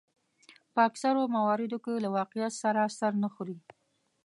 په 0.73 0.79
اکثرو 0.89 1.21
مواردو 1.35 1.77
کې 1.83 2.03
له 2.03 2.09
واقعیت 2.17 2.53
سره 2.63 2.81
سر 2.99 3.11
نه 3.23 3.29
خوري. 3.33 3.57